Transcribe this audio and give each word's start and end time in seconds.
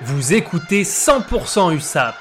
Vous 0.00 0.32
écoutez 0.32 0.82
100% 0.82 1.76
USAP, 1.76 2.16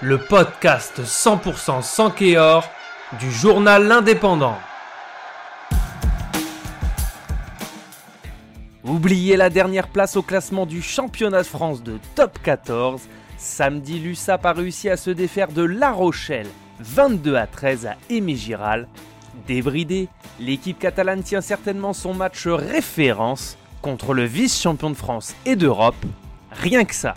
le 0.00 0.18
podcast 0.18 1.00
100% 1.00 1.82
sans 1.82 2.10
Kéor 2.10 2.68
du 3.20 3.30
journal 3.30 3.86
L'Indépendant. 3.86 4.56
Oubliez 8.82 9.36
la 9.36 9.50
dernière 9.50 9.88
place 9.88 10.16
au 10.16 10.22
classement 10.22 10.66
du 10.66 10.82
championnat 10.82 11.42
de 11.42 11.46
France 11.46 11.84
de 11.84 11.98
top 12.16 12.38
14. 12.42 13.02
Samedi, 13.36 14.00
l'USAP 14.00 14.46
a 14.46 14.52
réussi 14.52 14.88
à 14.88 14.96
se 14.96 15.10
défaire 15.10 15.48
de 15.48 15.62
La 15.62 15.92
Rochelle, 15.92 16.48
22 16.80 17.36
à 17.36 17.46
13 17.46 17.86
à 17.86 17.96
Aimé 18.08 18.34
Giral. 18.34 18.88
Débridé, 19.46 20.08
l'équipe 20.40 20.78
catalane 20.78 21.22
tient 21.22 21.42
certainement 21.42 21.92
son 21.92 22.14
match 22.14 22.48
référence 22.48 23.56
contre 23.82 24.14
le 24.14 24.24
vice-champion 24.24 24.90
de 24.90 24.96
France 24.96 25.36
et 25.46 25.54
d'Europe. 25.54 25.94
Rien 26.52 26.84
que 26.84 26.94
ça. 26.94 27.14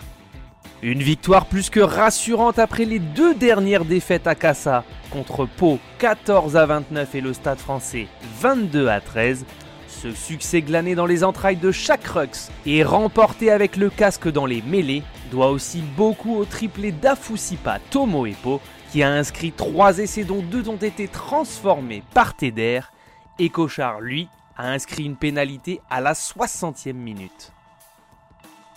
Une 0.82 1.02
victoire 1.02 1.46
plus 1.46 1.70
que 1.70 1.80
rassurante 1.80 2.60
après 2.60 2.84
les 2.84 3.00
deux 3.00 3.34
dernières 3.36 3.86
défaites 3.86 4.28
à 4.28 4.36
Cassa 4.36 4.84
contre 5.12 5.46
Pau 5.46 5.80
14 6.00 6.58
à 6.58 6.66
29 6.66 7.16
et 7.16 7.22
le 7.22 7.32
Stade 7.32 7.60
français 7.60 8.08
22 8.42 8.88
à 8.90 9.00
13. 9.00 9.46
Ce 9.88 10.12
succès 10.12 10.62
glané 10.62 10.96
dans 10.96 11.06
les 11.06 11.24
entrailles 11.24 11.56
de 11.56 11.72
chaque 11.72 12.06
Rux 12.06 12.50
et 12.66 12.84
remporté 12.84 13.50
avec 13.50 13.78
le 13.78 13.90
casque 13.90 14.30
dans 14.30 14.46
les 14.46 14.62
mêlées 14.62 15.04
doit 15.32 15.52
aussi 15.52 15.82
beaucoup 15.96 16.36
au 16.36 16.44
triplé 16.44 16.92
d'Afusipa 16.92 17.80
Tomo 17.90 18.26
Epo 18.26 18.60
qui 18.92 19.04
a 19.04 19.10
inscrit 19.10 19.54
3 19.54 20.00
essais 20.00 20.26
dont 20.26 20.42
deux 20.42 20.68
ont 20.68 20.76
été 20.76 21.08
transformés 21.08 22.04
par 22.14 22.36
Teder 22.36 22.82
et 23.40 23.48
Cochard 23.48 24.02
lui 24.02 24.28
a 24.58 24.68
inscrit 24.68 25.06
une 25.06 25.16
pénalité 25.16 25.80
à 25.90 26.02
la 26.02 26.12
60e 26.12 26.92
minute. 26.92 27.53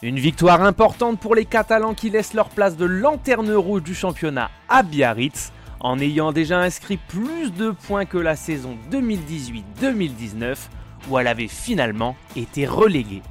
Une 0.02 0.18
victoire 0.18 0.62
importante 0.62 1.18
pour 1.18 1.34
les 1.34 1.46
Catalans 1.46 1.94
qui 1.94 2.10
laissent 2.10 2.34
leur 2.34 2.50
place 2.50 2.76
de 2.76 2.84
lanterne 2.84 3.52
rouge 3.54 3.82
du 3.82 3.94
championnat 3.94 4.50
à 4.68 4.82
Biarritz 4.82 5.52
en 5.80 5.98
ayant 5.98 6.32
déjà 6.32 6.58
inscrit 6.58 6.98
plus 6.98 7.50
de 7.50 7.70
points 7.70 8.04
que 8.04 8.18
la 8.18 8.36
saison 8.36 8.76
2018-2019 8.90 10.56
où 11.08 11.18
elle 11.18 11.26
avait 11.26 11.48
finalement 11.48 12.14
été 12.36 12.66
reléguée. 12.66 13.22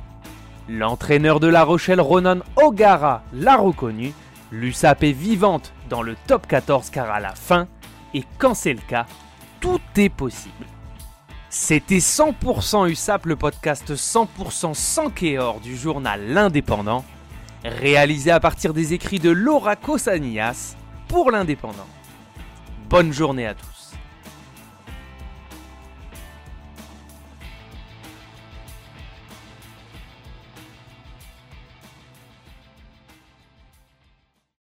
L'entraîneur 0.68 1.40
de 1.40 1.48
La 1.48 1.64
Rochelle, 1.64 2.02
Ronan 2.02 2.40
O'Gara, 2.56 3.22
l'a 3.32 3.58
reconnu, 3.58 4.14
l'USAP 4.52 5.04
est 5.04 5.12
vivante 5.12 5.72
dans 5.88 6.02
le 6.02 6.16
top 6.26 6.48
14 6.48 6.90
car 6.90 7.12
à 7.12 7.20
la 7.20 7.36
fin, 7.36 7.68
et 8.16 8.24
quand 8.40 8.56
c'est 8.56 8.74
le 8.74 8.82
cas, 8.88 9.06
tout 9.60 9.82
est 9.98 10.10
possible. 10.10 10.66
C'était 11.58 12.00
100% 12.00 12.90
USAP, 12.90 13.28
le 13.28 13.38
podcast 13.38 13.96
100% 13.96 14.74
sans 14.74 15.10
Kéor 15.10 15.62
du 15.62 15.78
journal 15.78 16.22
L'Indépendant, 16.28 17.06
réalisé 17.64 18.30
à 18.30 18.42
partir 18.42 18.74
des 18.74 18.94
écrits 18.94 19.20
de 19.20 19.30
Laura 19.30 19.78
Cosanillas 19.78 20.76
pour 21.08 21.32
L'Indépendant. 21.32 21.88
Bonne 22.90 23.14
journée 23.14 23.48
à 23.48 23.54
tous. 23.54 23.85